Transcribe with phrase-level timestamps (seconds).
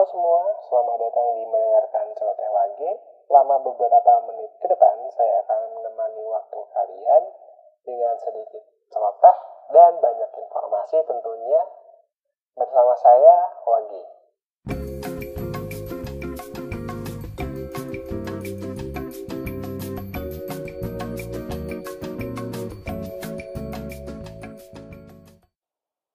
[0.00, 2.88] Halo semua, selamat datang di mendengarkan celoteh lagi.
[3.28, 7.22] Selama beberapa menit ke depan, saya akan menemani waktu kalian
[7.84, 9.36] dengan sedikit celoteh
[9.68, 11.60] dan banyak informasi tentunya
[12.56, 13.36] bersama saya,
[13.68, 14.04] Wagi.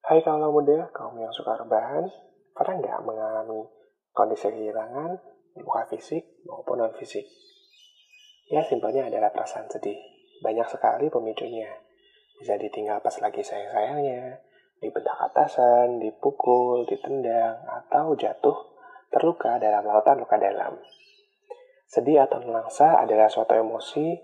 [0.02, 2.10] Hai kaum muda, kaum yang suka rebahan,
[2.56, 3.60] pernah nggak mengalami
[4.16, 5.12] kondisi kehilangan,
[5.60, 7.28] luka fisik maupun non fisik?
[8.48, 10.00] Ya simpelnya adalah perasaan sedih.
[10.40, 11.68] Banyak sekali pemicunya.
[12.40, 14.40] Bisa ditinggal pas lagi sayang-sayangnya,
[14.80, 18.56] dibentak atasan, dipukul, ditendang, atau jatuh
[19.08, 20.76] terluka dalam lautan luka dalam.
[21.88, 24.16] Sedih atau nelangsa adalah suatu emosi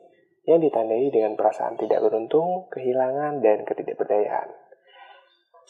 [0.44, 4.61] yang ditandai dengan perasaan tidak beruntung, kehilangan, dan ketidakberdayaan.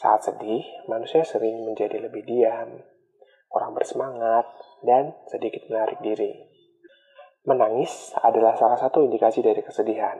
[0.03, 2.75] Saat sedih, manusia sering menjadi lebih diam,
[3.47, 4.43] kurang bersemangat,
[4.83, 6.43] dan sedikit menarik diri.
[7.47, 10.19] Menangis adalah salah satu indikasi dari kesedihan.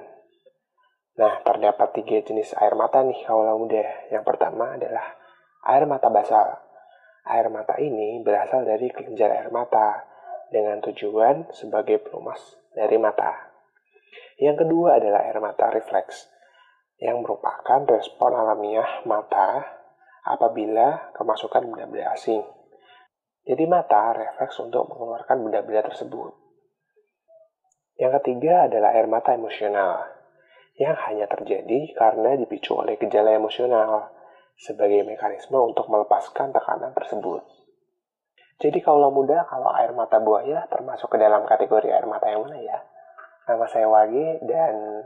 [1.20, 4.08] Nah, terdapat tiga jenis air mata nih kaulah muda.
[4.08, 5.20] Yang pertama adalah
[5.68, 6.64] air mata basal.
[7.28, 10.00] Air mata ini berasal dari kelenjar air mata
[10.48, 13.52] dengan tujuan sebagai pelumas dari mata.
[14.40, 16.33] Yang kedua adalah air mata refleks
[17.04, 19.60] yang merupakan respon alamiah mata
[20.24, 22.40] apabila kemasukan benda-benda asing.
[23.44, 26.32] Jadi mata refleks untuk mengeluarkan benda-benda tersebut.
[28.00, 30.08] Yang ketiga adalah air mata emosional,
[30.80, 34.16] yang hanya terjadi karena dipicu oleh gejala emosional
[34.56, 37.44] sebagai mekanisme untuk melepaskan tekanan tersebut.
[38.64, 42.64] Jadi kalau muda, kalau air mata buaya termasuk ke dalam kategori air mata yang mana
[42.64, 42.80] ya?
[43.44, 45.04] Nama saya Wagi dan